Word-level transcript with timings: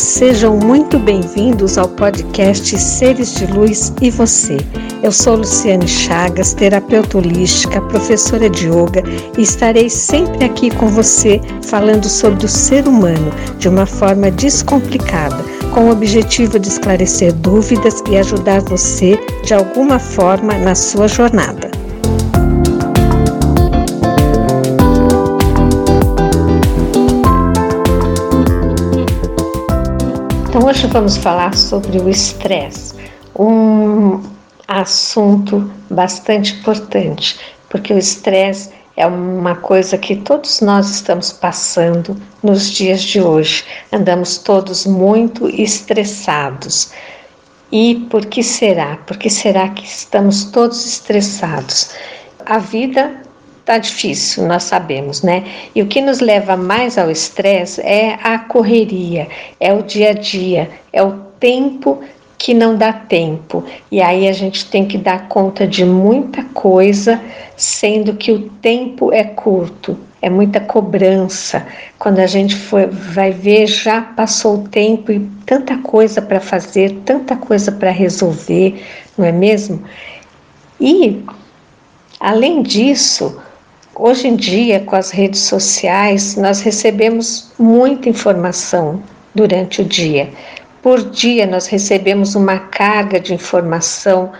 sejam 0.00 0.56
muito 0.56 0.98
bem-vindos 0.98 1.76
ao 1.76 1.86
podcast 1.86 2.78
Seres 2.78 3.34
de 3.34 3.46
Luz 3.46 3.92
e 4.00 4.10
Você. 4.10 4.56
Eu 5.02 5.12
sou 5.12 5.36
Luciane 5.36 5.86
Chagas, 5.86 6.54
terapeuta 6.54 7.18
holística, 7.18 7.82
professora 7.82 8.48
de 8.48 8.66
yoga 8.66 9.02
e 9.36 9.42
estarei 9.42 9.90
sempre 9.90 10.44
aqui 10.44 10.74
com 10.74 10.88
você 10.88 11.38
falando 11.62 12.08
sobre 12.08 12.46
o 12.46 12.48
ser 12.48 12.88
humano 12.88 13.30
de 13.58 13.68
uma 13.68 13.84
forma 13.84 14.30
descomplicada, 14.30 15.44
com 15.74 15.88
o 15.88 15.92
objetivo 15.92 16.58
de 16.58 16.68
esclarecer 16.68 17.34
dúvidas 17.34 18.02
e 18.10 18.16
ajudar 18.16 18.62
você 18.62 19.18
de 19.44 19.52
alguma 19.52 19.98
forma 19.98 20.54
na 20.54 20.74
sua 20.74 21.08
jornada. 21.08 21.79
Hoje 30.64 30.86
vamos 30.86 31.16
falar 31.16 31.56
sobre 31.56 31.98
o 31.98 32.08
estresse, 32.08 32.94
um 33.38 34.22
assunto 34.68 35.70
bastante 35.88 36.54
importante, 36.54 37.40
porque 37.68 37.94
o 37.94 37.98
estresse 37.98 38.70
é 38.96 39.06
uma 39.06 39.56
coisa 39.56 39.96
que 39.96 40.16
todos 40.16 40.60
nós 40.60 40.90
estamos 40.90 41.32
passando 41.32 42.14
nos 42.42 42.70
dias 42.70 43.00
de 43.02 43.20
hoje. 43.20 43.64
Andamos 43.90 44.36
todos 44.36 44.84
muito 44.84 45.48
estressados. 45.48 46.92
E 47.72 48.06
por 48.10 48.26
que 48.26 48.42
será? 48.42 48.98
Por 49.06 49.16
que 49.16 49.30
será 49.30 49.68
que 49.70 49.84
estamos 49.86 50.44
todos 50.44 50.84
estressados? 50.84 51.92
A 52.44 52.58
vida 52.58 53.22
Tá 53.70 53.78
difícil, 53.78 54.48
nós 54.48 54.64
sabemos, 54.64 55.22
né? 55.22 55.44
E 55.72 55.80
o 55.80 55.86
que 55.86 56.00
nos 56.00 56.18
leva 56.18 56.56
mais 56.56 56.98
ao 56.98 57.08
estresse 57.08 57.80
é 57.82 58.18
a 58.20 58.36
correria, 58.36 59.28
é 59.60 59.72
o 59.72 59.80
dia 59.80 60.10
a 60.10 60.12
dia, 60.12 60.68
é 60.92 61.00
o 61.00 61.12
tempo 61.38 62.00
que 62.36 62.52
não 62.52 62.74
dá 62.74 62.92
tempo. 62.92 63.64
E 63.88 64.02
aí 64.02 64.26
a 64.26 64.32
gente 64.32 64.68
tem 64.68 64.88
que 64.88 64.98
dar 64.98 65.28
conta 65.28 65.68
de 65.68 65.84
muita 65.84 66.42
coisa, 66.46 67.22
sendo 67.56 68.14
que 68.14 68.32
o 68.32 68.50
tempo 68.60 69.12
é 69.12 69.22
curto, 69.22 69.96
é 70.20 70.28
muita 70.28 70.58
cobrança. 70.58 71.64
Quando 71.96 72.18
a 72.18 72.26
gente 72.26 72.56
for, 72.56 72.88
vai 72.90 73.30
ver, 73.30 73.68
já 73.68 74.02
passou 74.02 74.56
o 74.56 74.68
tempo 74.68 75.12
e 75.12 75.20
tanta 75.46 75.78
coisa 75.78 76.20
para 76.20 76.40
fazer, 76.40 76.98
tanta 77.04 77.36
coisa 77.36 77.70
para 77.70 77.92
resolver, 77.92 78.84
não 79.16 79.24
é 79.24 79.30
mesmo? 79.30 79.80
E, 80.80 81.22
além 82.18 82.64
disso, 82.64 83.40
Hoje 84.02 84.28
em 84.28 84.34
dia, 84.34 84.80
com 84.80 84.96
as 84.96 85.10
redes 85.10 85.42
sociais, 85.42 86.34
nós 86.34 86.62
recebemos 86.62 87.52
muita 87.58 88.08
informação 88.08 89.02
durante 89.34 89.82
o 89.82 89.84
dia. 89.84 90.30
Por 90.80 91.10
dia, 91.10 91.46
nós 91.46 91.66
recebemos 91.66 92.34
uma 92.34 92.58
carga 92.58 93.20
de 93.20 93.34
informação 93.34 94.32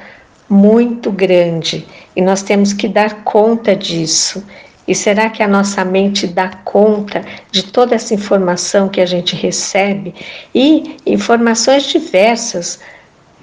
muito 0.49 1.13
grande 1.13 1.87
e 2.17 2.23
nós 2.23 2.43
temos 2.43 2.73
que 2.73 2.89
dar 2.89 3.23
conta 3.23 3.77
disso. 3.77 4.43
E 4.89 4.95
será 4.95 5.29
que 5.29 5.43
a 5.43 5.47
nossa 5.47 5.85
mente 5.85 6.27
dá 6.27 6.49
conta 6.65 7.23
de 7.51 7.65
toda 7.65 7.95
essa 7.95 8.15
informação 8.15 8.89
que 8.89 9.03
a 9.03 9.07
gente 9.07 9.37
recebe? 9.37 10.15
E 10.55 10.97
informações 11.05 11.83
diversas 11.83 12.81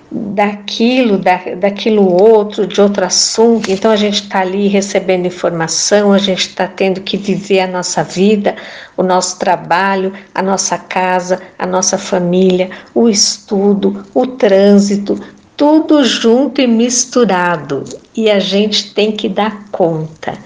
daquilo, 0.10 1.18
da, 1.18 1.38
daquilo 1.58 2.08
outro, 2.08 2.66
de 2.66 2.80
outro 2.80 3.06
assunto. 3.06 3.70
Então 3.70 3.92
a 3.92 3.96
gente 3.96 4.24
está 4.24 4.40
ali 4.40 4.68
recebendo 4.68 5.26
informação, 5.26 6.14
a 6.14 6.18
gente 6.18 6.48
está 6.48 6.68
tendo 6.68 7.02
que 7.02 7.18
viver 7.18 7.62
a 7.62 7.68
nossa 7.68 8.04
vida, 8.04 8.56
o 8.96 9.04
nosso 9.04 9.38
trabalho, 9.38 10.14
a 10.34 10.42
nossa 10.42 10.78
casa, 10.78 11.42
a 11.60 11.66
nossa 11.66 11.98
família, 11.98 12.70
o 12.94 13.10
estudo, 13.10 14.06
o 14.14 14.26
trânsito, 14.26 15.20
tudo 15.58 16.04
junto 16.04 16.62
e 16.62 16.68
misturado. 16.68 17.84
E 18.16 18.30
a 18.30 18.40
gente 18.40 18.94
tem 18.94 19.12
que 19.12 19.28
dar 19.28 19.66
conta. 19.72 20.38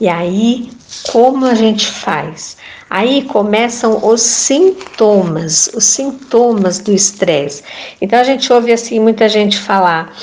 E 0.00 0.08
aí, 0.08 0.70
como 1.10 1.46
a 1.46 1.54
gente 1.54 1.86
faz? 1.86 2.56
Aí 2.94 3.22
começam 3.22 4.06
os 4.06 4.20
sintomas, 4.20 5.70
os 5.72 5.82
sintomas 5.82 6.78
do 6.78 6.92
estresse. 6.92 7.62
Então 8.02 8.18
a 8.18 8.22
gente 8.22 8.52
ouve 8.52 8.70
assim 8.70 9.00
muita 9.00 9.30
gente 9.30 9.58
falar: 9.58 10.14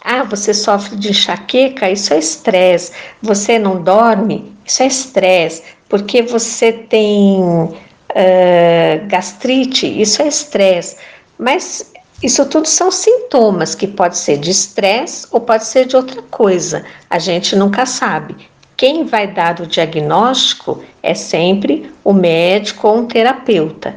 "Ah, 0.00 0.22
você 0.22 0.54
sofre 0.54 0.94
de 0.94 1.10
enxaqueca, 1.10 1.90
isso 1.90 2.14
é 2.14 2.18
estresse. 2.20 2.92
Você 3.20 3.58
não 3.58 3.82
dorme, 3.82 4.54
isso 4.64 4.84
é 4.84 4.86
estresse. 4.86 5.64
Porque 5.88 6.22
você 6.22 6.72
tem 6.72 7.40
uh, 7.42 7.74
gastrite, 9.08 9.84
isso 9.84 10.22
é 10.22 10.28
estresse." 10.28 10.96
Mas 11.36 11.92
isso 12.22 12.46
tudo 12.46 12.68
são 12.68 12.92
sintomas 12.92 13.74
que 13.74 13.88
pode 13.88 14.18
ser 14.18 14.38
de 14.38 14.52
estresse 14.52 15.26
ou 15.32 15.40
pode 15.40 15.64
ser 15.64 15.84
de 15.84 15.96
outra 15.96 16.22
coisa. 16.22 16.84
A 17.10 17.18
gente 17.18 17.56
nunca 17.56 17.84
sabe. 17.84 18.36
Quem 18.76 19.04
vai 19.04 19.26
dar 19.26 19.60
o 19.60 19.66
diagnóstico 19.66 20.80
é 21.04 21.12
sempre 21.12 21.92
o 22.02 22.14
médico 22.14 22.88
ou 22.88 22.98
um 22.98 23.06
terapeuta. 23.06 23.94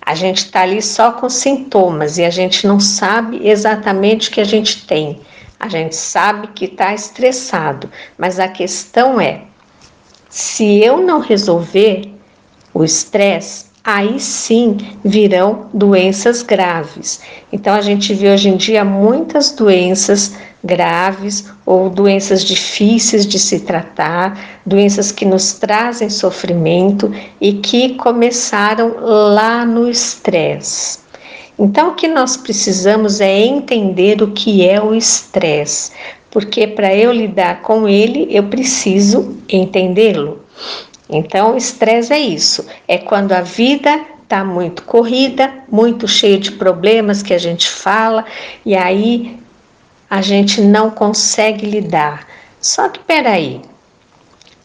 A 0.00 0.14
gente 0.14 0.38
está 0.38 0.62
ali 0.62 0.80
só 0.80 1.12
com 1.12 1.28
sintomas 1.28 2.16
e 2.16 2.24
a 2.24 2.30
gente 2.30 2.66
não 2.66 2.80
sabe 2.80 3.46
exatamente 3.46 4.30
o 4.30 4.32
que 4.32 4.40
a 4.40 4.44
gente 4.44 4.86
tem. 4.86 5.20
A 5.60 5.68
gente 5.68 5.94
sabe 5.94 6.48
que 6.48 6.64
está 6.64 6.94
estressado, 6.94 7.90
mas 8.16 8.40
a 8.40 8.48
questão 8.48 9.20
é: 9.20 9.42
se 10.30 10.82
eu 10.82 10.98
não 10.98 11.20
resolver 11.20 12.10
o 12.72 12.82
estresse, 12.82 13.66
aí 13.84 14.18
sim 14.18 14.78
virão 15.04 15.68
doenças 15.74 16.42
graves. 16.42 17.20
Então 17.52 17.74
a 17.74 17.82
gente 17.82 18.14
vê 18.14 18.32
hoje 18.32 18.48
em 18.48 18.56
dia 18.56 18.84
muitas 18.86 19.50
doenças 19.50 20.32
graves 20.62 21.50
ou 21.64 21.88
doenças 21.88 22.44
difíceis 22.44 23.26
de 23.26 23.38
se 23.38 23.60
tratar, 23.60 24.60
doenças 24.66 25.12
que 25.12 25.24
nos 25.24 25.52
trazem 25.54 26.10
sofrimento 26.10 27.12
e 27.40 27.54
que 27.54 27.94
começaram 27.94 28.96
lá 29.00 29.64
no 29.64 29.88
estresse. 29.88 30.98
Então, 31.58 31.90
o 31.90 31.94
que 31.94 32.06
nós 32.06 32.36
precisamos 32.36 33.20
é 33.20 33.40
entender 33.40 34.22
o 34.22 34.30
que 34.30 34.66
é 34.66 34.80
o 34.80 34.94
estresse, 34.94 35.92
porque 36.30 36.68
para 36.68 36.94
eu 36.94 37.12
lidar 37.12 37.62
com 37.62 37.88
ele, 37.88 38.28
eu 38.30 38.44
preciso 38.44 39.36
entendê-lo. 39.48 40.40
Então, 41.10 41.56
estresse 41.56 42.12
é 42.12 42.18
isso: 42.18 42.64
é 42.86 42.98
quando 42.98 43.32
a 43.32 43.40
vida 43.40 44.00
está 44.22 44.44
muito 44.44 44.82
corrida, 44.82 45.52
muito 45.70 46.06
cheia 46.06 46.38
de 46.38 46.52
problemas 46.52 47.22
que 47.22 47.32
a 47.32 47.38
gente 47.38 47.68
fala, 47.68 48.24
e 48.64 48.76
aí 48.76 49.38
a 50.08 50.20
gente 50.22 50.60
não 50.60 50.90
consegue 50.90 51.66
lidar. 51.66 52.26
Só 52.60 52.88
que 52.88 53.00
peraí, 53.00 53.60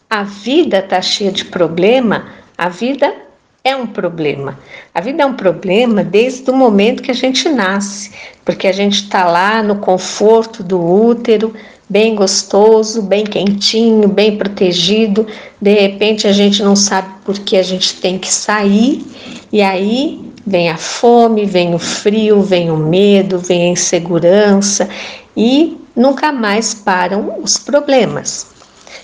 a 0.08 0.22
vida 0.22 0.78
está 0.78 1.00
cheia 1.02 1.32
de 1.32 1.44
problema, 1.44 2.26
a 2.56 2.68
vida 2.68 3.14
é 3.62 3.74
um 3.74 3.86
problema. 3.86 4.58
A 4.94 5.00
vida 5.00 5.22
é 5.22 5.26
um 5.26 5.34
problema 5.34 6.04
desde 6.04 6.50
o 6.50 6.54
momento 6.54 7.02
que 7.02 7.10
a 7.10 7.14
gente 7.14 7.48
nasce, 7.48 8.12
porque 8.44 8.66
a 8.66 8.72
gente 8.72 9.04
está 9.04 9.24
lá 9.24 9.62
no 9.62 9.76
conforto 9.76 10.62
do 10.62 10.78
útero, 10.80 11.54
bem 11.88 12.14
gostoso, 12.14 13.02
bem 13.02 13.24
quentinho, 13.24 14.06
bem 14.08 14.36
protegido. 14.36 15.26
De 15.60 15.72
repente 15.72 16.26
a 16.26 16.32
gente 16.32 16.62
não 16.62 16.76
sabe 16.76 17.08
por 17.24 17.38
que 17.38 17.56
a 17.56 17.62
gente 17.62 17.94
tem 18.00 18.18
que 18.18 18.32
sair, 18.32 19.04
e 19.50 19.62
aí 19.62 20.20
vem 20.46 20.70
a 20.70 20.76
fome, 20.76 21.46
vem 21.46 21.74
o 21.74 21.78
frio, 21.78 22.42
vem 22.42 22.70
o 22.70 22.76
medo, 22.76 23.38
vem 23.38 23.64
a 23.64 23.72
insegurança, 23.72 24.88
e 25.36 25.78
nunca 25.96 26.32
mais 26.32 26.74
param 26.74 27.36
os 27.42 27.56
problemas. 27.56 28.46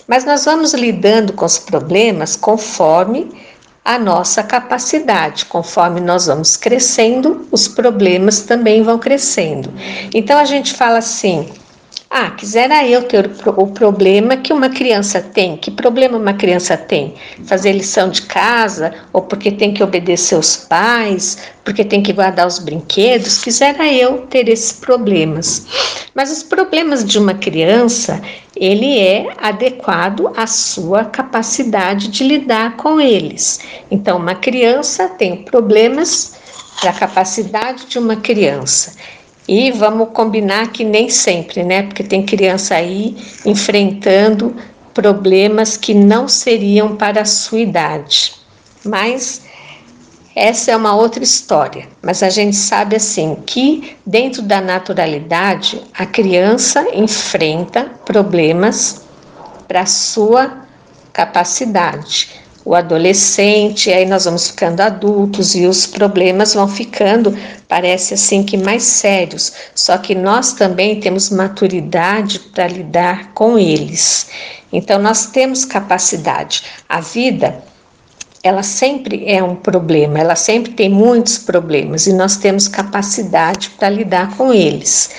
Mas 0.06 0.24
nós 0.24 0.44
vamos 0.44 0.74
lidando 0.74 1.32
com 1.32 1.44
os 1.44 1.58
problemas 1.58 2.36
conforme 2.36 3.30
a 3.84 3.98
nossa 3.98 4.42
capacidade. 4.42 5.44
Conforme 5.46 6.00
nós 6.00 6.26
vamos 6.26 6.56
crescendo, 6.56 7.46
os 7.50 7.66
problemas 7.68 8.40
também 8.40 8.82
vão 8.82 8.98
crescendo. 8.98 9.72
Então 10.12 10.38
a 10.38 10.44
gente 10.44 10.74
fala 10.74 10.98
assim: 10.98 11.48
ah, 12.12 12.32
quisera 12.32 12.84
eu 12.84 13.04
ter 13.04 13.30
o 13.46 13.68
problema 13.68 14.36
que 14.36 14.52
uma 14.52 14.68
criança 14.68 15.20
tem. 15.20 15.56
Que 15.56 15.70
problema 15.70 16.18
uma 16.18 16.34
criança 16.34 16.76
tem? 16.76 17.14
Fazer 17.44 17.70
lição 17.70 18.10
de 18.10 18.22
casa, 18.22 18.92
ou 19.12 19.22
porque 19.22 19.52
tem 19.52 19.72
que 19.72 19.80
obedecer 19.80 20.36
os 20.36 20.56
pais, 20.56 21.38
porque 21.64 21.84
tem 21.84 22.02
que 22.02 22.12
guardar 22.12 22.48
os 22.48 22.58
brinquedos. 22.58 23.38
Quisera 23.38 23.86
eu 23.92 24.26
ter 24.26 24.48
esses 24.48 24.72
problemas. 24.72 25.68
Mas 26.12 26.32
os 26.32 26.42
problemas 26.42 27.04
de 27.04 27.16
uma 27.16 27.34
criança, 27.34 28.20
ele 28.56 28.98
é 28.98 29.28
adequado 29.40 30.32
à 30.36 30.48
sua 30.48 31.04
capacidade 31.04 32.08
de 32.08 32.24
lidar 32.24 32.76
com 32.76 33.00
eles. 33.00 33.60
Então, 33.88 34.18
uma 34.18 34.34
criança 34.34 35.08
tem 35.10 35.44
problemas 35.44 36.34
para 36.80 36.90
a 36.90 36.94
capacidade 36.94 37.86
de 37.86 38.00
uma 38.00 38.16
criança. 38.16 38.96
E 39.52 39.72
vamos 39.72 40.10
combinar 40.10 40.70
que 40.70 40.84
nem 40.84 41.10
sempre, 41.10 41.64
né? 41.64 41.82
Porque 41.82 42.04
tem 42.04 42.24
criança 42.24 42.76
aí 42.76 43.16
enfrentando 43.44 44.54
problemas 44.94 45.76
que 45.76 45.92
não 45.92 46.28
seriam 46.28 46.94
para 46.94 47.22
a 47.22 47.24
sua 47.24 47.58
idade. 47.58 48.34
Mas 48.84 49.42
essa 50.36 50.70
é 50.70 50.76
uma 50.76 50.94
outra 50.94 51.24
história, 51.24 51.88
mas 52.00 52.22
a 52.22 52.30
gente 52.30 52.54
sabe 52.54 52.94
assim 52.94 53.38
que 53.44 53.96
dentro 54.06 54.40
da 54.40 54.60
naturalidade 54.60 55.82
a 55.98 56.06
criança 56.06 56.86
enfrenta 56.94 57.90
problemas 58.04 59.02
para 59.66 59.84
sua 59.84 60.58
capacidade. 61.12 62.30
O 62.70 62.74
adolescente, 62.76 63.90
aí 63.90 64.06
nós 64.06 64.26
vamos 64.26 64.46
ficando 64.46 64.80
adultos 64.80 65.56
e 65.56 65.66
os 65.66 65.88
problemas 65.88 66.54
vão 66.54 66.68
ficando, 66.68 67.36
parece 67.66 68.14
assim 68.14 68.44
que 68.44 68.56
mais 68.56 68.84
sérios. 68.84 69.52
Só 69.74 69.98
que 69.98 70.14
nós 70.14 70.52
também 70.52 71.00
temos 71.00 71.30
maturidade 71.30 72.38
para 72.38 72.68
lidar 72.68 73.32
com 73.34 73.58
eles. 73.58 74.28
Então 74.72 75.00
nós 75.00 75.26
temos 75.26 75.64
capacidade. 75.64 76.62
A 76.88 77.00
vida 77.00 77.60
ela 78.40 78.62
sempre 78.62 79.24
é 79.26 79.42
um 79.42 79.56
problema, 79.56 80.20
ela 80.20 80.36
sempre 80.36 80.70
tem 80.70 80.88
muitos 80.88 81.38
problemas 81.38 82.06
e 82.06 82.12
nós 82.12 82.36
temos 82.36 82.68
capacidade 82.68 83.70
para 83.70 83.88
lidar 83.88 84.36
com 84.36 84.54
eles. 84.54 85.10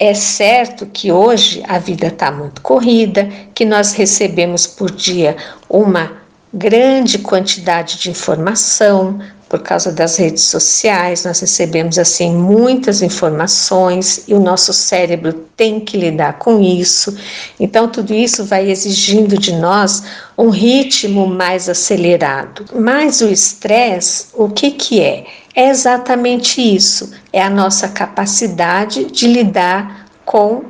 É 0.00 0.14
certo 0.14 0.84
que 0.86 1.12
hoje 1.12 1.62
a 1.68 1.78
vida 1.78 2.08
está 2.08 2.32
muito 2.32 2.60
corrida, 2.60 3.28
que 3.54 3.64
nós 3.64 3.92
recebemos 3.92 4.66
por 4.66 4.90
dia 4.90 5.36
uma 5.68 6.19
grande 6.52 7.18
quantidade 7.18 7.98
de 7.98 8.10
informação, 8.10 9.20
por 9.50 9.62
causa 9.62 9.90
das 9.90 10.16
redes 10.16 10.44
sociais, 10.44 11.24
nós 11.24 11.40
recebemos 11.40 11.98
assim 11.98 12.32
muitas 12.36 13.02
informações 13.02 14.22
e 14.28 14.32
o 14.32 14.38
nosso 14.38 14.72
cérebro 14.72 15.32
tem 15.56 15.80
que 15.80 15.96
lidar 15.96 16.38
com 16.38 16.60
isso. 16.60 17.16
Então 17.58 17.88
tudo 17.88 18.14
isso 18.14 18.44
vai 18.44 18.70
exigindo 18.70 19.36
de 19.36 19.52
nós 19.56 20.04
um 20.38 20.50
ritmo 20.50 21.26
mais 21.26 21.68
acelerado. 21.68 22.64
Mas 22.72 23.20
o 23.22 23.28
estresse, 23.28 24.26
o 24.34 24.48
que 24.48 24.70
que 24.70 25.00
é? 25.00 25.26
É 25.52 25.68
exatamente 25.68 26.62
isso, 26.62 27.10
é 27.32 27.42
a 27.42 27.50
nossa 27.50 27.88
capacidade 27.88 29.06
de 29.06 29.26
lidar 29.26 30.06
com 30.24 30.62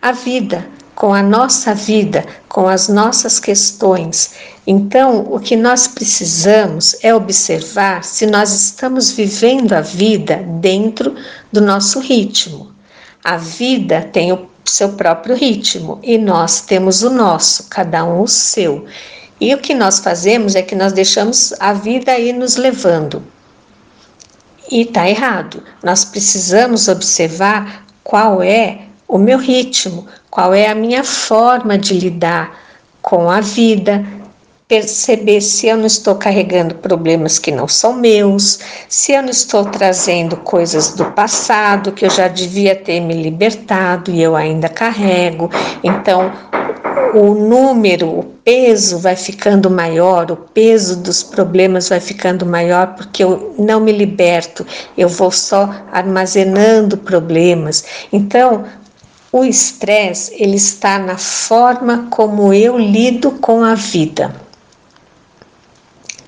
a 0.00 0.10
vida, 0.12 0.66
com 1.00 1.14
a 1.14 1.22
nossa 1.22 1.74
vida, 1.74 2.26
com 2.46 2.68
as 2.68 2.86
nossas 2.86 3.40
questões. 3.40 4.32
Então, 4.66 5.20
o 5.30 5.40
que 5.40 5.56
nós 5.56 5.88
precisamos 5.88 6.94
é 7.02 7.14
observar 7.14 8.04
se 8.04 8.26
nós 8.26 8.52
estamos 8.52 9.10
vivendo 9.10 9.72
a 9.72 9.80
vida 9.80 10.44
dentro 10.60 11.14
do 11.50 11.62
nosso 11.62 12.00
ritmo. 12.00 12.70
A 13.24 13.38
vida 13.38 14.10
tem 14.12 14.30
o 14.30 14.46
seu 14.62 14.90
próprio 14.90 15.34
ritmo 15.34 15.98
e 16.02 16.18
nós 16.18 16.60
temos 16.60 17.02
o 17.02 17.08
nosso, 17.08 17.68
cada 17.70 18.04
um 18.04 18.20
o 18.20 18.28
seu. 18.28 18.84
E 19.40 19.54
o 19.54 19.58
que 19.58 19.72
nós 19.72 20.00
fazemos 20.00 20.54
é 20.54 20.60
que 20.60 20.74
nós 20.74 20.92
deixamos 20.92 21.54
a 21.58 21.72
vida 21.72 22.18
ir 22.18 22.34
nos 22.34 22.56
levando. 22.56 23.22
E 24.70 24.82
está 24.82 25.08
errado. 25.08 25.62
Nós 25.82 26.04
precisamos 26.04 26.88
observar 26.88 27.86
qual 28.04 28.42
é 28.42 28.89
o 29.10 29.18
meu 29.18 29.38
ritmo, 29.38 30.06
qual 30.30 30.54
é 30.54 30.68
a 30.68 30.74
minha 30.74 31.02
forma 31.02 31.76
de 31.76 31.94
lidar 31.94 32.56
com 33.02 33.28
a 33.28 33.40
vida, 33.40 34.04
perceber 34.68 35.40
se 35.40 35.66
eu 35.66 35.76
não 35.76 35.86
estou 35.86 36.14
carregando 36.14 36.76
problemas 36.76 37.36
que 37.36 37.50
não 37.50 37.66
são 37.66 37.92
meus, 37.92 38.60
se 38.88 39.10
eu 39.10 39.20
não 39.20 39.30
estou 39.30 39.64
trazendo 39.64 40.36
coisas 40.36 40.94
do 40.94 41.06
passado 41.06 41.90
que 41.90 42.06
eu 42.06 42.10
já 42.10 42.28
devia 42.28 42.76
ter 42.76 43.00
me 43.00 43.14
libertado 43.14 44.12
e 44.12 44.22
eu 44.22 44.36
ainda 44.36 44.68
carrego. 44.68 45.50
Então, 45.82 46.30
o 47.12 47.34
número, 47.34 48.20
o 48.20 48.22
peso 48.22 48.98
vai 48.98 49.16
ficando 49.16 49.68
maior, 49.68 50.30
o 50.30 50.36
peso 50.36 50.96
dos 51.02 51.22
problemas 51.22 51.88
vai 51.88 51.98
ficando 51.98 52.46
maior 52.46 52.94
porque 52.94 53.24
eu 53.24 53.54
não 53.58 53.80
me 53.80 53.90
liberto, 53.90 54.64
eu 54.96 55.08
vou 55.08 55.32
só 55.32 55.68
armazenando 55.90 56.96
problemas. 56.96 57.84
Então, 58.12 58.64
o 59.32 59.44
estresse, 59.44 60.34
ele 60.34 60.56
está 60.56 60.98
na 60.98 61.16
forma 61.16 62.08
como 62.10 62.52
eu 62.52 62.76
lido 62.78 63.30
com 63.32 63.62
a 63.62 63.74
vida. 63.74 64.34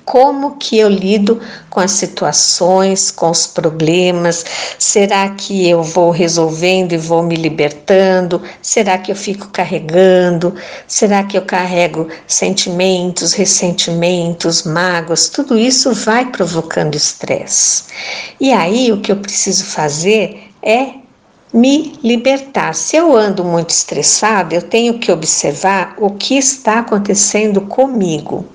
Como 0.05 0.57
que 0.57 0.77
eu 0.77 0.89
lido 0.89 1.39
com 1.69 1.79
as 1.79 1.91
situações, 1.91 3.09
com 3.09 3.29
os 3.29 3.47
problemas? 3.47 4.45
Será 4.77 5.29
que 5.29 5.67
eu 5.67 5.81
vou 5.81 6.11
resolvendo 6.11 6.91
e 6.91 6.97
vou 6.97 7.23
me 7.23 7.35
libertando? 7.35 8.41
Será 8.61 8.97
que 8.97 9.11
eu 9.11 9.15
fico 9.15 9.47
carregando? 9.47 10.53
Será 10.87 11.23
que 11.23 11.37
eu 11.37 11.43
carrego 11.43 12.09
sentimentos, 12.27 13.33
ressentimentos, 13.33 14.63
mágoas? 14.63 15.29
Tudo 15.29 15.57
isso 15.57 15.93
vai 15.93 16.25
provocando 16.25 16.95
estresse. 16.95 17.85
E 18.39 18.51
aí 18.51 18.91
o 18.91 18.99
que 18.99 19.11
eu 19.11 19.17
preciso 19.17 19.63
fazer 19.65 20.51
é 20.61 21.02
me 21.53 21.93
libertar. 22.03 22.73
Se 22.73 22.95
eu 22.95 23.15
ando 23.15 23.43
muito 23.43 23.69
estressado, 23.69 24.55
eu 24.55 24.61
tenho 24.61 24.97
que 24.97 25.11
observar 25.11 25.93
o 25.99 26.09
que 26.09 26.35
está 26.35 26.79
acontecendo 26.79 27.61
comigo. 27.61 28.45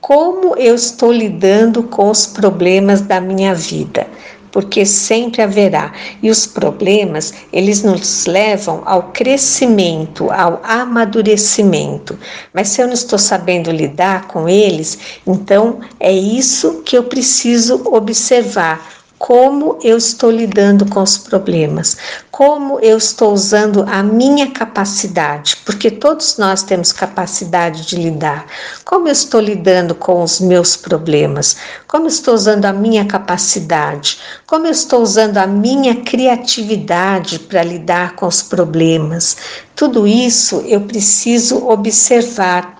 Como 0.00 0.56
eu 0.56 0.74
estou 0.74 1.12
lidando 1.12 1.82
com 1.82 2.08
os 2.08 2.26
problemas 2.26 3.02
da 3.02 3.20
minha 3.20 3.54
vida? 3.54 4.06
Porque 4.50 4.86
sempre 4.86 5.42
haverá. 5.42 5.92
E 6.22 6.30
os 6.30 6.46
problemas, 6.46 7.34
eles 7.52 7.82
nos 7.82 8.24
levam 8.24 8.82
ao 8.86 9.10
crescimento, 9.12 10.30
ao 10.30 10.62
amadurecimento. 10.64 12.18
Mas 12.54 12.68
se 12.68 12.80
eu 12.80 12.86
não 12.86 12.94
estou 12.94 13.18
sabendo 13.18 13.70
lidar 13.70 14.28
com 14.28 14.48
eles, 14.48 14.96
então 15.26 15.80
é 16.00 16.12
isso 16.12 16.80
que 16.82 16.96
eu 16.96 17.02
preciso 17.02 17.82
observar 17.84 18.95
como 19.18 19.78
eu 19.82 19.96
estou 19.96 20.30
lidando 20.30 20.86
com 20.86 21.02
os 21.02 21.16
problemas, 21.16 21.96
como 22.30 22.78
eu 22.80 22.98
estou 22.98 23.32
usando 23.32 23.84
a 23.88 24.02
minha 24.02 24.50
capacidade, 24.50 25.56
porque 25.64 25.90
todos 25.90 26.36
nós 26.36 26.62
temos 26.62 26.92
capacidade 26.92 27.86
de 27.86 27.96
lidar. 27.96 28.46
Como 28.84 29.08
eu 29.08 29.12
estou 29.12 29.40
lidando 29.40 29.94
com 29.94 30.22
os 30.22 30.38
meus 30.38 30.76
problemas, 30.76 31.56
como 31.88 32.04
eu 32.04 32.10
estou 32.10 32.34
usando 32.34 32.66
a 32.66 32.72
minha 32.72 33.06
capacidade, 33.06 34.18
como 34.46 34.66
eu 34.66 34.72
estou 34.72 35.00
usando 35.00 35.38
a 35.38 35.46
minha 35.46 35.96
criatividade 36.02 37.38
para 37.38 37.62
lidar 37.62 38.16
com 38.16 38.26
os 38.26 38.42
problemas. 38.42 39.36
Tudo 39.74 40.06
isso 40.06 40.62
eu 40.66 40.82
preciso 40.82 41.66
observar 41.68 42.76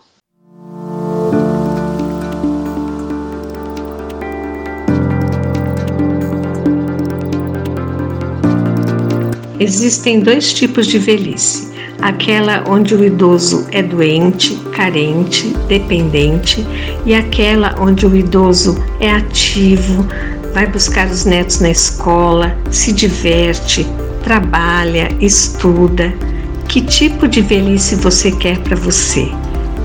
Existem 9.59 10.21
dois 10.21 10.53
tipos 10.53 10.87
de 10.87 10.99
velhice: 10.99 11.73
aquela 12.01 12.63
onde 12.69 12.95
o 12.95 13.05
idoso 13.05 13.67
é 13.73 13.83
doente, 13.83 14.55
carente, 14.73 15.49
dependente, 15.67 16.67
e 17.07 17.15
aquela 17.15 17.75
onde 17.81 18.07
o 18.07 18.15
idoso 18.15 18.77
é 19.01 19.11
ativo, 19.11 20.07
vai 20.53 20.67
buscar 20.67 21.09
os 21.09 21.25
netos 21.25 21.61
na 21.61 21.71
escola, 21.71 22.57
se 22.71 22.93
diverte, 22.93 23.87
trabalha, 24.23 25.09
estuda. 25.21 26.13
Que 26.69 26.81
tipo 26.81 27.29
de 27.29 27.41
velhice 27.41 27.95
você 27.95 28.33
quer 28.33 28.59
para 28.59 28.77
você? 28.77 29.31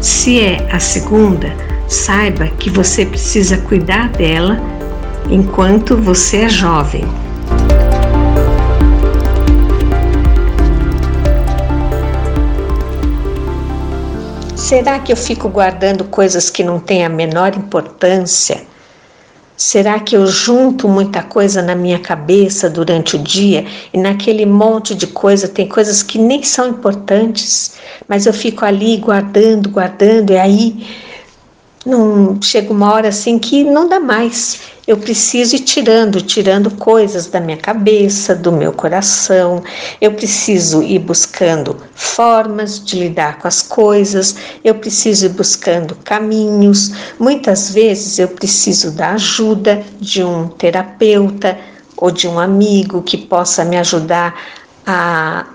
Se 0.02 0.40
é 0.40 0.68
a 0.72 0.80
segunda, 0.80 1.56
saiba 1.88 2.48
que 2.48 2.70
você 2.70 3.06
precisa 3.06 3.58
cuidar 3.58 4.10
dela 4.10 4.60
enquanto 5.30 5.96
você 5.96 6.38
é 6.38 6.50
jovem. 6.50 7.06
Será 14.72 15.00
que 15.00 15.12
eu 15.12 15.18
fico 15.18 15.50
guardando 15.50 16.06
coisas 16.06 16.50
que 16.50 16.64
não 16.64 16.80
têm 16.80 17.04
a 17.04 17.10
menor 17.10 17.58
importância? 17.58 18.62
Será 19.58 20.00
que 20.00 20.16
eu 20.16 20.26
junto 20.26 20.88
muita 20.88 21.22
coisa 21.22 21.62
na 21.62 21.76
minha 21.76 22.00
cabeça 22.00 22.70
durante 22.70 23.18
o 23.18 23.20
dia 23.20 23.66
e 23.94 23.98
naquele 23.98 24.46
monte 24.46 24.96
de 24.96 25.08
coisa 25.08 25.50
tem 25.50 25.68
coisas 25.68 26.02
que 26.02 26.18
nem 26.18 26.42
são 26.42 26.70
importantes, 26.70 27.74
mas 28.08 28.26
eu 28.26 28.32
fico 28.32 28.64
ali 28.64 28.96
guardando, 28.96 29.70
guardando 29.70 30.32
e 30.32 30.38
aí 30.38 30.88
não 31.86 32.40
chega 32.42 32.72
uma 32.72 32.94
hora 32.94 33.10
assim 33.10 33.40
que 33.40 33.64
não 33.64 33.88
dá 33.90 34.00
mais. 34.00 34.60
Eu 34.88 34.98
preciso 34.98 35.56
ir 35.56 35.60
tirando, 35.60 36.22
tirando 36.22 36.72
coisas 36.72 37.28
da 37.28 37.40
minha 37.40 37.58
cabeça, 37.58 38.36
do 38.36 38.52
meu 38.52 38.74
coração. 38.74 39.64
Eu 40.00 40.14
preciso 40.14 40.82
ir 40.82 41.00
buscando 41.00 41.78
formas 41.94 42.84
de 42.84 43.00
lidar 43.00 43.40
com 43.40 43.48
as 43.48 43.62
coisas. 43.62 44.36
Eu 44.64 44.76
preciso 44.76 45.28
ir 45.28 45.30
buscando 45.30 45.96
caminhos. 46.04 46.92
Muitas 47.20 47.72
vezes 47.72 48.20
eu 48.20 48.28
preciso 48.28 48.92
da 48.92 49.12
ajuda 49.12 49.84
de 50.00 50.24
um 50.24 50.48
terapeuta 50.48 51.58
ou 51.96 52.12
de 52.12 52.28
um 52.28 52.40
amigo 52.40 53.02
que 53.02 53.18
possa 53.18 53.64
me 53.64 53.78
ajudar 53.78 54.36
a 54.86 55.46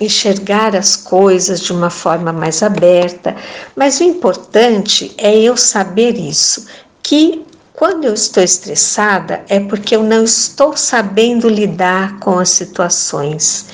enxergar 0.00 0.74
as 0.76 0.96
coisas 0.96 1.60
de 1.60 1.72
uma 1.72 1.90
forma 1.90 2.32
mais 2.32 2.62
aberta, 2.62 3.34
mas 3.74 4.00
o 4.00 4.04
importante 4.04 5.12
é 5.18 5.36
eu 5.38 5.56
saber 5.56 6.16
isso, 6.16 6.66
que 7.02 7.44
Quando 7.76 8.06
eu 8.06 8.14
estou 8.14 8.42
estressada, 8.42 9.44
é 9.50 9.60
porque 9.60 9.94
eu 9.94 10.02
não 10.02 10.24
estou 10.24 10.74
sabendo 10.74 11.46
lidar 11.46 12.18
com 12.20 12.38
as 12.38 12.48
situações. 12.48 13.66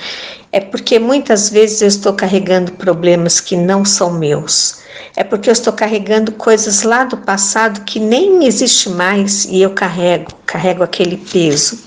É 0.51 0.59
porque 0.61 0.99
muitas 0.99 1.49
vezes 1.49 1.83
eu 1.83 1.87
estou 1.87 2.13
carregando 2.13 2.73
problemas 2.73 3.39
que 3.39 3.57
não 3.57 3.85
são 3.85 4.13
meus. 4.13 4.79
É 5.15 5.23
porque 5.23 5.49
eu 5.49 5.53
estou 5.53 5.73
carregando 5.73 6.33
coisas 6.33 6.83
lá 6.83 7.05
do 7.05 7.17
passado 7.17 7.85
que 7.85 8.01
nem 8.01 8.45
existe 8.45 8.89
mais 8.91 9.45
e 9.45 9.63
eu 9.63 9.71
carrego, 9.71 10.33
carrego 10.45 10.83
aquele 10.83 11.17
peso. 11.17 11.79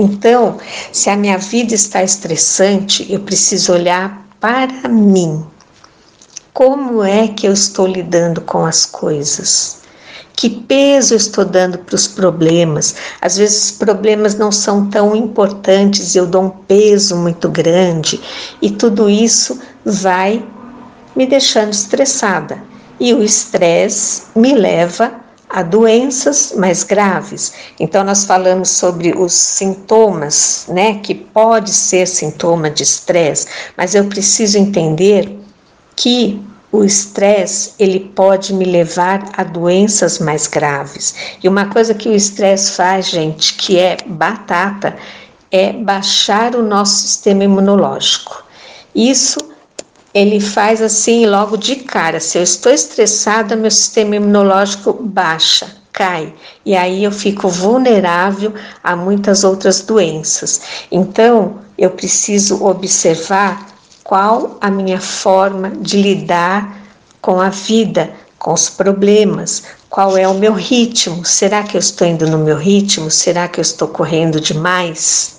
Então, 0.00 0.58
se 0.92 1.10
a 1.10 1.16
minha 1.16 1.36
vida 1.36 1.74
está 1.74 2.04
estressante, 2.04 3.04
eu 3.12 3.18
preciso 3.18 3.72
olhar 3.72 4.24
para 4.38 4.88
mim. 4.88 5.44
Como 6.52 7.02
é 7.02 7.26
que 7.26 7.48
eu 7.48 7.52
estou 7.52 7.84
lidando 7.84 8.40
com 8.42 8.64
as 8.64 8.86
coisas? 8.86 9.78
Que 10.36 10.48
peso 10.48 11.14
eu 11.14 11.16
estou 11.16 11.44
dando 11.44 11.78
para 11.78 11.96
os 11.96 12.06
problemas? 12.06 12.94
Às 13.20 13.38
vezes 13.38 13.72
os 13.72 13.72
problemas 13.72 14.36
não 14.36 14.52
são 14.52 14.88
tão 14.88 15.16
importantes, 15.16 16.14
eu 16.14 16.28
dou 16.28 16.44
um 16.44 16.50
peso 16.50 17.16
muito 17.16 17.48
grande 17.48 18.20
e 18.62 18.70
tudo 18.70 19.10
isso 19.10 19.58
vai 19.84 20.46
me 21.16 21.26
deixando 21.26 21.72
estressada. 21.72 22.62
E 23.00 23.12
o 23.12 23.20
estresse 23.20 24.26
me 24.36 24.54
leva 24.54 25.12
a 25.48 25.62
doenças 25.62 26.52
mais 26.56 26.82
graves. 26.82 27.52
Então 27.80 28.04
nós 28.04 28.24
falamos 28.24 28.70
sobre 28.70 29.16
os 29.16 29.32
sintomas, 29.32 30.66
né, 30.68 31.00
que 31.00 31.14
pode 31.14 31.70
ser 31.70 32.06
sintoma 32.06 32.70
de 32.70 32.82
estresse, 32.82 33.46
mas 33.76 33.94
eu 33.94 34.04
preciso 34.04 34.58
entender 34.58 35.38
que 35.96 36.40
o 36.70 36.84
estresse 36.84 37.72
ele 37.78 38.00
pode 38.14 38.52
me 38.52 38.64
levar 38.64 39.30
a 39.32 39.42
doenças 39.42 40.18
mais 40.18 40.46
graves. 40.46 41.14
E 41.42 41.48
uma 41.48 41.66
coisa 41.66 41.94
que 41.94 42.08
o 42.08 42.14
estresse 42.14 42.72
faz, 42.72 43.08
gente, 43.08 43.54
que 43.54 43.78
é 43.78 43.96
batata, 44.06 44.96
é 45.50 45.72
baixar 45.72 46.54
o 46.54 46.62
nosso 46.62 47.00
sistema 47.00 47.44
imunológico. 47.44 48.44
Isso 48.94 49.38
ele 50.14 50.40
faz 50.40 50.80
assim 50.80 51.26
logo 51.26 51.56
de 51.56 51.76
cara. 51.76 52.20
Se 52.20 52.38
eu 52.38 52.42
estou 52.42 52.72
estressada, 52.72 53.56
meu 53.56 53.70
sistema 53.70 54.16
imunológico 54.16 54.92
baixa, 54.92 55.66
cai. 55.92 56.32
E 56.64 56.76
aí 56.76 57.04
eu 57.04 57.12
fico 57.12 57.48
vulnerável 57.48 58.54
a 58.82 58.96
muitas 58.96 59.44
outras 59.44 59.82
doenças. 59.82 60.60
Então, 60.90 61.58
eu 61.76 61.90
preciso 61.90 62.64
observar 62.64 63.66
qual 64.02 64.56
a 64.60 64.70
minha 64.70 65.00
forma 65.00 65.70
de 65.70 66.00
lidar 66.00 66.78
com 67.20 67.40
a 67.40 67.50
vida, 67.50 68.10
com 68.38 68.54
os 68.54 68.70
problemas, 68.70 69.64
qual 69.90 70.16
é 70.16 70.26
o 70.28 70.34
meu 70.34 70.52
ritmo? 70.52 71.24
Será 71.24 71.62
que 71.62 71.76
eu 71.76 71.78
estou 71.78 72.06
indo 72.06 72.26
no 72.26 72.38
meu 72.38 72.56
ritmo? 72.56 73.10
Será 73.10 73.48
que 73.48 73.58
eu 73.58 73.62
estou 73.62 73.88
correndo 73.88 74.40
demais? 74.40 75.37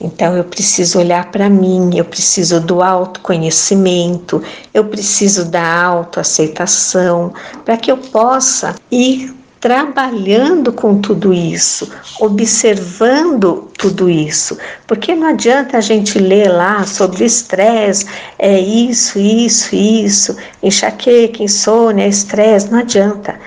Então 0.00 0.36
eu 0.36 0.44
preciso 0.44 0.98
olhar 0.98 1.30
para 1.30 1.50
mim, 1.50 1.90
eu 1.96 2.04
preciso 2.04 2.60
do 2.60 2.82
autoconhecimento, 2.82 4.42
eu 4.72 4.84
preciso 4.84 5.44
da 5.44 5.82
autoaceitação, 5.84 7.32
para 7.64 7.76
que 7.76 7.90
eu 7.90 7.96
possa 7.96 8.76
ir 8.90 9.34
trabalhando 9.60 10.72
com 10.72 11.00
tudo 11.00 11.34
isso, 11.34 11.90
observando 12.20 13.68
tudo 13.76 14.08
isso, 14.08 14.56
porque 14.86 15.14
não 15.14 15.28
adianta 15.28 15.78
a 15.78 15.80
gente 15.80 16.18
ler 16.18 16.48
lá 16.48 16.84
sobre 16.86 17.24
estresse, 17.24 18.06
é 18.38 18.58
isso, 18.58 19.18
isso, 19.18 19.74
isso, 19.74 20.36
enxaqueca, 20.62 21.42
insônia, 21.42 22.06
estresse, 22.06 22.70
não 22.70 22.78
adianta. 22.78 23.38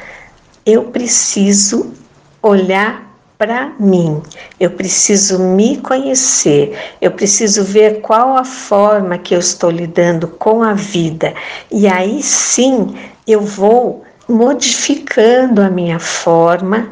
Eu 0.66 0.84
preciso 0.86 1.94
olhar 2.42 3.11
para 3.42 3.72
mim. 3.80 4.22
Eu 4.60 4.70
preciso 4.70 5.40
me 5.40 5.78
conhecer, 5.78 6.78
eu 7.02 7.10
preciso 7.10 7.64
ver 7.64 8.00
qual 8.02 8.38
a 8.38 8.44
forma 8.44 9.18
que 9.18 9.34
eu 9.34 9.40
estou 9.40 9.72
lidando 9.72 10.28
com 10.28 10.62
a 10.62 10.76
vida. 10.76 11.34
E 11.72 11.88
aí 11.88 12.22
sim 12.22 12.96
eu 13.26 13.42
vou 13.42 14.04
modificando 14.30 15.60
a 15.60 15.72
minha 15.72 15.98
forma, 15.98 16.90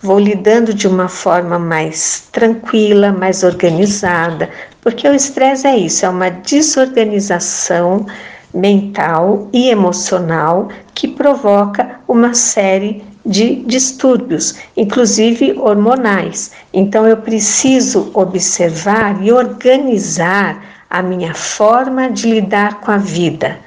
vou 0.00 0.18
lidando 0.18 0.74
de 0.74 0.88
uma 0.88 1.06
forma 1.06 1.56
mais 1.56 2.26
tranquila, 2.32 3.12
mais 3.12 3.44
organizada, 3.44 4.50
porque 4.80 5.06
o 5.06 5.14
estresse 5.14 5.68
é 5.68 5.76
isso, 5.76 6.04
é 6.04 6.08
uma 6.08 6.30
desorganização 6.30 8.06
mental 8.52 9.48
e 9.52 9.70
emocional 9.70 10.68
que 10.96 11.06
provoca 11.06 12.00
uma 12.08 12.34
série 12.34 13.04
de 13.24 13.56
distúrbios, 13.64 14.56
inclusive 14.76 15.52
hormonais. 15.58 16.52
Então 16.72 17.06
eu 17.06 17.16
preciso 17.16 18.10
observar 18.14 19.22
e 19.22 19.32
organizar 19.32 20.64
a 20.90 21.02
minha 21.02 21.34
forma 21.34 22.10
de 22.10 22.28
lidar 22.28 22.80
com 22.80 22.90
a 22.90 22.98
vida 22.98 23.58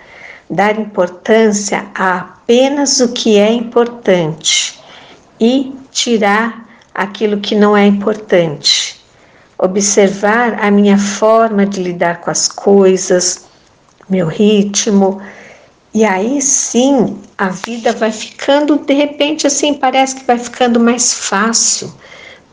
dar 0.50 0.80
importância 0.80 1.86
a 1.96 2.36
apenas 2.46 3.00
o 3.00 3.12
que 3.12 3.40
é 3.40 3.52
importante 3.52 4.80
e 5.40 5.74
tirar 5.92 6.64
aquilo 6.94 7.40
que 7.40 7.56
não 7.56 7.76
é 7.76 7.88
importante. 7.88 9.02
Observar 9.58 10.64
a 10.64 10.70
minha 10.70 10.98
forma 10.98 11.66
de 11.66 11.82
lidar 11.82 12.22
com 12.22 12.30
as 12.30 12.48
coisas, 12.48 13.46
meu 14.08 14.28
ritmo, 14.28 15.20
e 15.96 16.06
aí 16.06 16.42
sim 16.42 17.18
a 17.38 17.50
vida 17.50 17.92
vai 17.94 18.12
ficando, 18.12 18.78
de 18.78 18.94
repente, 18.94 19.48
assim, 19.48 19.74
parece 19.74 20.16
que 20.16 20.25
vai 20.25 20.38
ficando 20.38 20.80
mais 20.80 21.14
fácil 21.14 21.92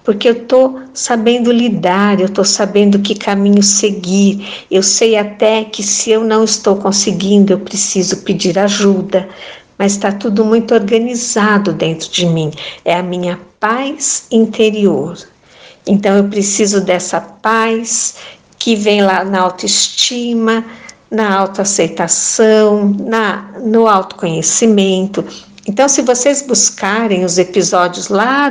porque 0.04 0.28
eu 0.28 0.32
estou 0.32 0.80
sabendo 0.92 1.52
lidar, 1.52 2.18
eu 2.18 2.26
estou 2.26 2.44
sabendo 2.44 2.98
que 2.98 3.14
caminho 3.14 3.62
seguir, 3.62 4.64
eu 4.70 4.82
sei 4.82 5.16
até 5.16 5.64
que 5.64 5.82
se 5.82 6.10
eu 6.10 6.24
não 6.24 6.44
estou 6.44 6.76
conseguindo, 6.76 7.52
eu 7.52 7.60
preciso 7.60 8.18
pedir 8.18 8.58
ajuda, 8.58 9.28
mas 9.78 9.92
está 9.92 10.10
tudo 10.10 10.44
muito 10.44 10.74
organizado 10.74 11.72
dentro 11.72 12.10
de 12.10 12.26
mim, 12.26 12.50
é 12.84 12.94
a 12.94 13.02
minha 13.02 13.38
paz 13.60 14.26
interior. 14.30 15.16
Então 15.86 16.16
eu 16.16 16.24
preciso 16.24 16.80
dessa 16.80 17.20
paz 17.20 18.16
que 18.58 18.76
vem 18.76 19.02
lá 19.02 19.24
na 19.24 19.40
autoestima, 19.40 20.64
na 21.12 21.36
autoaceitação, 21.36 22.96
na, 23.00 23.50
no 23.62 23.86
autoconhecimento. 23.86 25.22
Então, 25.68 25.88
se 25.88 26.00
vocês 26.00 26.42
buscarem 26.42 27.24
os 27.24 27.36
episódios 27.38 28.08
lá 28.08 28.50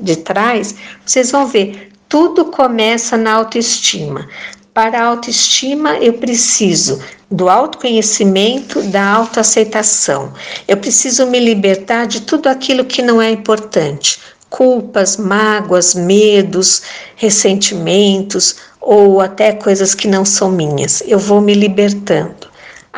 de 0.00 0.16
trás, 0.16 0.74
vocês 1.04 1.30
vão 1.30 1.46
ver, 1.46 1.92
tudo 2.08 2.46
começa 2.46 3.16
na 3.16 3.34
autoestima. 3.34 4.26
Para 4.72 5.00
a 5.00 5.04
autoestima, 5.04 5.98
eu 5.98 6.14
preciso 6.14 7.00
do 7.30 7.48
autoconhecimento, 7.48 8.80
da 8.84 9.04
autoaceitação. 9.06 10.32
Eu 10.66 10.78
preciso 10.78 11.26
me 11.26 11.38
libertar 11.38 12.06
de 12.06 12.22
tudo 12.22 12.48
aquilo 12.48 12.84
que 12.84 13.02
não 13.02 13.20
é 13.20 13.30
importante. 13.30 14.18
Culpas, 14.50 15.16
mágoas, 15.16 15.94
medos, 15.94 16.82
ressentimentos 17.16 18.56
ou 18.80 19.20
até 19.20 19.52
coisas 19.52 19.94
que 19.94 20.08
não 20.08 20.24
são 20.24 20.50
minhas. 20.50 21.02
Eu 21.06 21.18
vou 21.18 21.40
me 21.40 21.54
libertando 21.54 22.48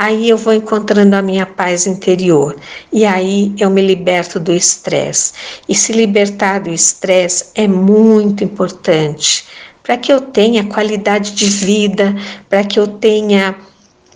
aí 0.00 0.30
eu 0.30 0.36
vou 0.38 0.54
encontrando 0.54 1.14
a 1.14 1.20
minha 1.20 1.44
paz 1.44 1.86
interior 1.86 2.56
e 2.90 3.04
aí 3.04 3.52
eu 3.58 3.68
me 3.68 3.82
liberto 3.82 4.40
do 4.40 4.50
estresse. 4.50 5.34
E 5.68 5.74
se 5.74 5.92
libertar 5.92 6.60
do 6.60 6.70
estresse 6.70 7.46
é 7.54 7.68
muito 7.68 8.42
importante 8.42 9.44
para 9.82 9.98
que 9.98 10.10
eu 10.10 10.20
tenha 10.20 10.64
qualidade 10.64 11.32
de 11.32 11.44
vida, 11.44 12.16
para 12.48 12.64
que 12.64 12.80
eu 12.80 12.86
tenha 12.86 13.54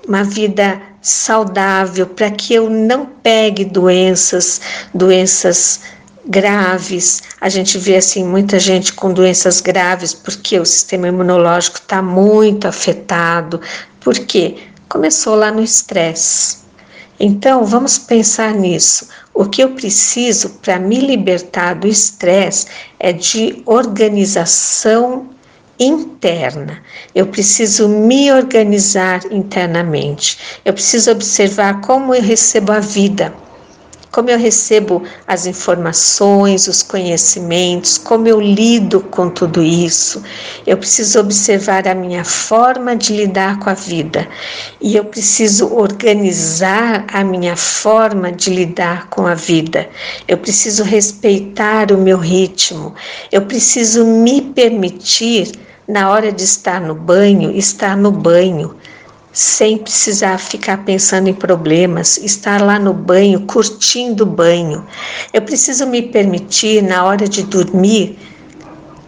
uma 0.08 0.24
vida 0.24 0.80
saudável, 1.02 2.06
para 2.06 2.30
que 2.30 2.54
eu 2.54 2.70
não 2.70 3.04
pegue 3.04 3.64
doenças, 3.64 4.60
doenças 4.94 5.80
graves. 6.26 7.22
A 7.40 7.48
gente 7.48 7.78
vê 7.78 7.96
assim 7.96 8.24
muita 8.24 8.58
gente 8.58 8.92
com 8.92 9.12
doenças 9.12 9.60
graves 9.60 10.12
porque 10.12 10.58
o 10.58 10.64
sistema 10.64 11.08
imunológico 11.08 11.78
está 11.78 12.00
muito 12.00 12.66
afetado. 12.66 13.60
Por 14.00 14.18
quê? 14.18 14.56
começou 14.94 15.34
lá 15.34 15.50
no 15.50 15.60
estresse. 15.60 16.58
Então, 17.18 17.64
vamos 17.64 17.98
pensar 17.98 18.54
nisso. 18.54 19.08
O 19.34 19.44
que 19.44 19.60
eu 19.60 19.70
preciso 19.70 20.50
para 20.62 20.78
me 20.78 20.98
libertar 20.98 21.74
do 21.74 21.88
estresse 21.88 22.66
é 23.00 23.12
de 23.12 23.60
organização 23.66 25.28
interna. 25.80 26.80
Eu 27.12 27.26
preciso 27.26 27.88
me 27.88 28.30
organizar 28.30 29.20
internamente. 29.32 30.38
Eu 30.64 30.72
preciso 30.72 31.10
observar 31.10 31.80
como 31.80 32.14
eu 32.14 32.22
recebo 32.22 32.70
a 32.70 32.78
vida, 32.78 33.34
como 34.14 34.30
eu 34.30 34.38
recebo 34.38 35.02
as 35.26 35.44
informações, 35.44 36.68
os 36.68 36.84
conhecimentos, 36.84 37.98
como 37.98 38.28
eu 38.28 38.40
lido 38.40 39.00
com 39.00 39.28
tudo 39.28 39.60
isso. 39.60 40.22
Eu 40.64 40.76
preciso 40.76 41.18
observar 41.18 41.88
a 41.88 41.96
minha 41.96 42.22
forma 42.22 42.94
de 42.94 43.12
lidar 43.12 43.58
com 43.58 43.70
a 43.70 43.74
vida 43.74 44.28
e 44.80 44.94
eu 44.94 45.04
preciso 45.04 45.74
organizar 45.74 47.04
a 47.12 47.24
minha 47.24 47.56
forma 47.56 48.30
de 48.30 48.50
lidar 48.50 49.08
com 49.08 49.26
a 49.26 49.34
vida. 49.34 49.88
Eu 50.28 50.38
preciso 50.38 50.84
respeitar 50.84 51.90
o 51.90 51.98
meu 51.98 52.18
ritmo. 52.18 52.94
Eu 53.32 53.42
preciso 53.42 54.06
me 54.06 54.40
permitir 54.40 55.50
na 55.88 56.08
hora 56.08 56.30
de 56.30 56.44
estar 56.44 56.80
no 56.80 56.94
banho, 56.94 57.50
estar 57.50 57.96
no 57.96 58.12
banho 58.12 58.76
sem 59.34 59.76
precisar 59.76 60.38
ficar 60.38 60.84
pensando 60.84 61.28
em 61.28 61.34
problemas, 61.34 62.18
estar 62.18 62.62
lá 62.62 62.78
no 62.78 62.94
banho, 62.94 63.40
curtindo 63.40 64.22
o 64.22 64.26
banho. 64.26 64.86
Eu 65.32 65.42
preciso 65.42 65.86
me 65.88 66.02
permitir, 66.02 66.80
na 66.80 67.04
hora 67.04 67.28
de 67.28 67.42
dormir, 67.42 68.16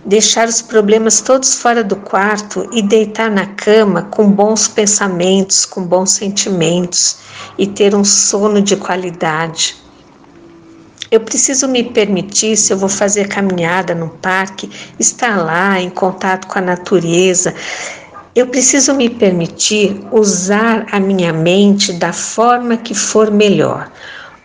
deixar 0.05 0.49
os 0.49 0.61
problemas 0.61 1.21
todos 1.21 1.55
fora 1.55 1.85
do 1.85 1.95
quarto 1.95 2.69
e 2.73 2.83
deitar 2.83 3.31
na 3.31 3.47
cama 3.47 4.03
com 4.03 4.29
bons 4.29 4.67
pensamentos, 4.67 5.65
com 5.65 5.85
bons 5.85 6.11
sentimentos 6.11 7.19
e 7.57 7.65
ter 7.65 7.95
um 7.95 8.05
sono 8.05 8.61
de 8.61 8.75
qualidade. 8.75 9.77
Eu 11.09 11.21
preciso 11.21 11.69
me 11.69 11.85
permitir, 11.85 12.57
se 12.57 12.73
eu 12.73 12.77
vou 12.77 12.89
fazer 12.89 13.29
caminhada 13.29 13.95
no 13.95 14.09
parque, 14.09 14.69
estar 14.99 15.37
lá 15.37 15.81
em 15.81 15.89
contato 15.89 16.49
com 16.49 16.59
a 16.59 16.63
natureza, 16.63 17.55
eu 18.37 18.47
preciso 18.49 18.93
me 18.93 19.09
permitir 19.09 19.99
usar 20.13 20.87
a 20.93 21.01
minha 21.01 21.33
mente 21.33 21.95
da 21.95 22.13
forma 22.13 22.77
que 22.77 22.95
for 22.95 23.31
melhor. 23.31 23.91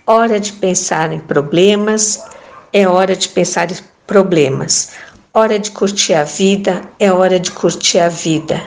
Hora 0.07 0.39
de 0.39 0.53
pensar 0.53 1.11
em 1.11 1.19
problemas, 1.19 2.23
é 2.71 2.87
hora 2.87 3.17
de 3.17 3.27
pensar 3.27 3.69
em 3.69 3.75
problemas. 4.07 4.91
Hora 5.33 5.59
de 5.59 5.71
curtir 5.71 6.13
a 6.13 6.23
vida, 6.23 6.81
é 6.97 7.11
hora 7.11 7.37
de 7.37 7.51
curtir 7.51 7.99
a 7.99 8.07
vida. 8.07 8.63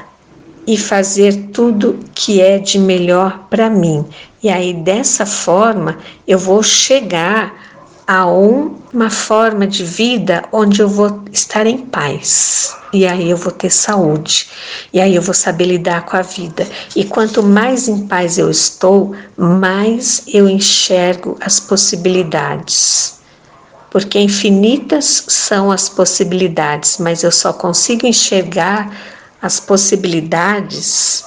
E 0.67 0.77
fazer 0.77 1.49
tudo 1.55 1.99
que 2.15 2.43
é 2.43 2.59
de 2.59 2.79
melhor 2.79 3.47
para 3.49 3.71
mim. 3.71 4.05
E 4.43 4.51
aí, 4.51 4.75
dessa 4.75 5.25
forma, 5.25 5.97
eu 6.29 6.39
vou 6.39 6.63
chegar 6.63 7.74
a 8.07 8.27
uma 8.27 9.11
forma 9.11 9.67
de 9.67 9.83
vida 9.83 10.45
onde 10.53 10.81
eu 10.81 10.89
vou 10.89 11.23
estar 11.33 11.67
em 11.67 11.79
paz. 11.79 12.77
E 12.93 13.07
aí 13.07 13.31
eu 13.31 13.37
vou 13.37 13.51
ter 13.51 13.71
saúde. 13.71 14.49
E 14.93 15.01
aí 15.01 15.15
eu 15.15 15.23
vou 15.23 15.35
saber 15.35 15.67
lidar 15.67 16.05
com 16.05 16.17
a 16.17 16.23
vida. 16.23 16.67
E 16.95 17.05
quanto 17.05 17.43
mais 17.43 17.89
em 17.89 18.07
paz 18.07 18.39
eu 18.39 18.51
estou, 18.51 19.15
mais 19.37 20.23
eu 20.29 20.49
enxergo 20.49 21.37
as 21.41 21.59
possibilidades. 21.59 23.15
Porque 23.91 24.19
infinitas 24.19 25.25
são 25.29 25.71
as 25.71 25.89
possibilidades, 25.89 26.99
mas 26.99 27.23
eu 27.23 27.33
só 27.33 27.53
consigo 27.53 28.07
enxergar 28.07 28.91
as 29.41 29.61
possibilidades 29.61 31.25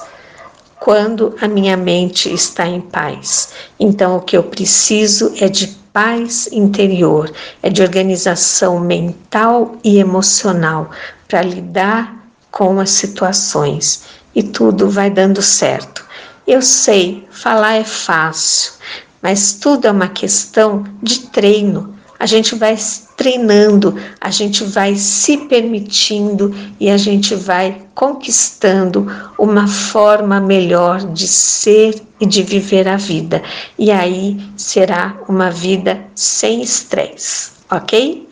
quando 0.80 1.36
a 1.40 1.48
minha 1.48 1.76
mente 1.76 2.32
está 2.32 2.66
em 2.66 2.80
paz. 2.80 3.50
Então, 3.78 4.16
o 4.16 4.20
que 4.20 4.36
eu 4.36 4.42
preciso 4.42 5.32
é 5.40 5.48
de 5.48 5.68
paz 5.92 6.48
interior, 6.52 7.32
é 7.62 7.70
de 7.70 7.82
organização 7.82 8.78
mental 8.78 9.76
e 9.82 9.98
emocional 9.98 10.90
para 11.26 11.42
lidar 11.42 12.16
com 12.50 12.78
as 12.78 12.90
situações 12.90 14.04
e 14.34 14.42
tudo 14.42 14.88
vai 14.88 15.10
dando 15.10 15.42
certo. 15.42 16.06
Eu 16.46 16.62
sei, 16.62 17.26
falar 17.30 17.74
é 17.74 17.84
fácil, 17.84 18.72
mas 19.20 19.54
tudo 19.54 19.86
é 19.86 19.90
uma 19.90 20.08
questão 20.08 20.84
de 21.02 21.26
treino. 21.26 21.94
A 22.18 22.26
gente 22.26 22.54
vai 22.54 22.76
treinando, 23.18 23.96
a 24.20 24.30
gente 24.30 24.62
vai 24.62 24.94
se 24.94 25.36
permitindo 25.36 26.54
e 26.78 26.88
a 26.88 26.96
gente 26.96 27.34
vai 27.34 27.82
conquistando 27.92 29.08
uma 29.36 29.66
forma 29.66 30.40
melhor 30.40 31.00
de 31.12 31.26
ser 31.26 32.00
e 32.20 32.24
de 32.24 32.44
viver 32.44 32.86
a 32.86 32.96
vida. 32.96 33.42
E 33.76 33.90
aí 33.90 34.40
será 34.56 35.20
uma 35.28 35.50
vida 35.50 36.00
sem 36.14 36.62
estresse, 36.62 37.50
ok? 37.68 38.28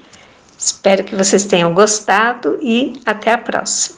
Espero 0.57 1.03
que 1.03 1.17
vocês 1.17 1.45
tenham 1.45 1.75
gostado 1.75 2.57
e 2.63 3.01
até 3.05 3.33
a 3.33 3.39
próxima. 3.39 3.97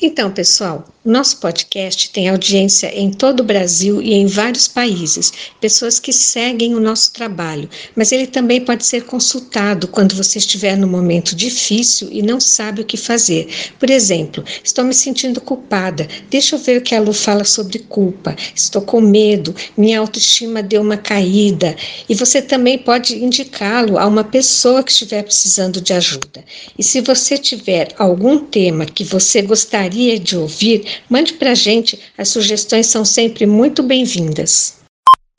Então, 0.00 0.30
pessoal, 0.30 0.84
nosso 1.06 1.36
podcast 1.36 2.10
tem 2.10 2.28
audiência 2.28 2.92
em 2.92 3.12
todo 3.12 3.40
o 3.40 3.44
Brasil 3.44 4.02
e 4.02 4.12
em 4.12 4.26
vários 4.26 4.66
países, 4.66 5.32
pessoas 5.60 6.00
que 6.00 6.12
seguem 6.12 6.74
o 6.74 6.80
nosso 6.80 7.12
trabalho, 7.12 7.70
mas 7.94 8.10
ele 8.10 8.26
também 8.26 8.60
pode 8.60 8.84
ser 8.84 9.04
consultado 9.04 9.86
quando 9.86 10.16
você 10.16 10.38
estiver 10.38 10.76
num 10.76 10.88
momento 10.88 11.36
difícil 11.36 12.08
e 12.10 12.22
não 12.22 12.40
sabe 12.40 12.80
o 12.80 12.84
que 12.84 12.96
fazer. 12.96 13.48
Por 13.78 13.88
exemplo, 13.88 14.44
estou 14.64 14.84
me 14.84 14.92
sentindo 14.92 15.40
culpada, 15.40 16.08
deixa 16.28 16.56
eu 16.56 16.58
ver 16.58 16.78
o 16.78 16.82
que 16.82 16.94
a 16.94 17.00
Lu 17.00 17.12
fala 17.12 17.44
sobre 17.44 17.78
culpa, 17.78 18.34
estou 18.52 18.82
com 18.82 19.00
medo, 19.00 19.54
minha 19.76 20.00
autoestima 20.00 20.60
deu 20.60 20.82
uma 20.82 20.96
caída, 20.96 21.76
e 22.08 22.14
você 22.14 22.42
também 22.42 22.78
pode 22.78 23.14
indicá-lo 23.14 23.96
a 23.96 24.06
uma 24.06 24.24
pessoa 24.24 24.82
que 24.82 24.90
estiver 24.90 25.22
precisando 25.22 25.80
de 25.80 25.92
ajuda. 25.92 26.44
E 26.76 26.82
se 26.82 27.00
você 27.00 27.38
tiver 27.38 27.94
algum 27.96 28.38
tema 28.38 28.86
que 28.86 29.04
você 29.04 29.40
gostaria 29.42 30.18
de 30.18 30.36
ouvir, 30.36 30.95
Mande 31.08 31.34
para 31.34 31.52
a 31.52 31.54
gente, 31.54 31.98
as 32.16 32.28
sugestões 32.28 32.86
são 32.86 33.04
sempre 33.04 33.46
muito 33.46 33.82
bem-vindas. 33.82 34.76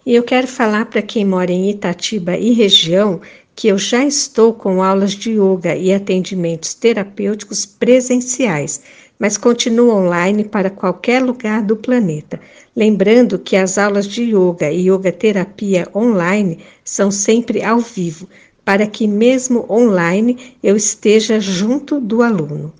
E 0.05 0.15
eu 0.15 0.23
quero 0.23 0.47
falar 0.47 0.85
para 0.85 1.01
quem 1.01 1.25
mora 1.25 1.51
em 1.51 1.69
Itatiba 1.69 2.37
e 2.37 2.53
região 2.53 3.19
que 3.55 3.67
eu 3.67 3.77
já 3.77 4.05
estou 4.05 4.53
com 4.53 4.83
aulas 4.83 5.13
de 5.13 5.31
yoga 5.31 5.75
e 5.75 5.91
atendimentos 5.91 6.75
terapêuticos 6.75 7.65
presenciais, 7.65 8.81
mas 9.19 9.35
continuo 9.35 9.91
online 9.91 10.43
para 10.43 10.69
qualquer 10.69 11.23
lugar 11.23 11.63
do 11.63 11.75
planeta. 11.75 12.39
Lembrando 12.75 13.39
que 13.39 13.55
as 13.55 13.77
aulas 13.77 14.07
de 14.07 14.23
yoga 14.23 14.71
e 14.71 14.89
yoga 14.89 15.11
terapia 15.11 15.87
online 15.95 16.59
são 16.85 17.09
sempre 17.09 17.63
ao 17.63 17.79
vivo, 17.79 18.29
para 18.63 18.85
que 18.85 19.07
mesmo 19.07 19.65
online 19.69 20.55
eu 20.61 20.77
esteja 20.77 21.39
junto 21.39 21.99
do 21.99 22.21
aluno. 22.21 22.71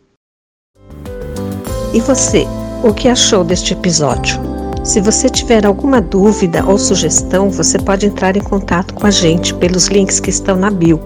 E 1.94 2.00
você? 2.00 2.46
O 2.84 2.94
que 2.94 3.08
achou 3.08 3.44
deste 3.44 3.74
episódio? 3.74 4.40
Se 4.84 5.02
você 5.02 5.28
tiver 5.28 5.66
alguma 5.66 6.00
dúvida 6.00 6.64
ou 6.66 6.78
sugestão, 6.78 7.50
você 7.50 7.80
pode 7.80 8.06
entrar 8.06 8.38
em 8.38 8.42
contato 8.42 8.94
com 8.94 9.08
a 9.08 9.12
gente 9.12 9.54
pelos 9.56 9.88
links 9.88 10.20
que 10.20 10.30
estão 10.30 10.56
na 10.56 10.70
bio 10.70 11.00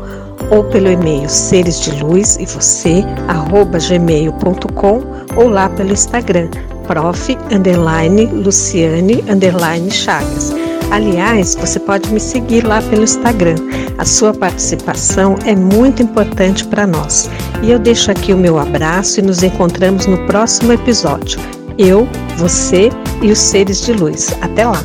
ou 0.49 0.65
pelo 0.65 0.91
e-mail 0.91 1.29
seres 1.29 1.79
de 1.79 1.91
luz 2.03 2.37
e 2.39 2.45
você 2.45 3.03
gmail.com 3.89 5.01
ou 5.37 5.49
lá 5.49 5.69
pelo 5.69 5.93
Instagram 5.93 6.49
prof 6.85 7.37
underline 7.49 8.25
Luciane 8.25 9.23
underline 9.29 9.89
Chagas. 9.89 10.53
Aliás, 10.91 11.55
você 11.55 11.79
pode 11.79 12.11
me 12.11 12.19
seguir 12.19 12.65
lá 12.65 12.81
pelo 12.81 13.03
Instagram. 13.03 13.55
A 13.97 14.03
sua 14.03 14.33
participação 14.33 15.35
é 15.45 15.55
muito 15.55 16.03
importante 16.03 16.65
para 16.65 16.85
nós. 16.85 17.29
E 17.63 17.71
eu 17.71 17.79
deixo 17.79 18.11
aqui 18.11 18.33
o 18.33 18.37
meu 18.37 18.59
abraço 18.59 19.21
e 19.21 19.23
nos 19.23 19.41
encontramos 19.41 20.05
no 20.05 20.17
próximo 20.27 20.73
episódio 20.73 21.39
eu, 21.77 22.07
você 22.37 22.89
e 23.21 23.31
os 23.31 23.39
seres 23.39 23.81
de 23.81 23.93
luz. 23.93 24.35
Até 24.41 24.65
lá! 24.65 24.81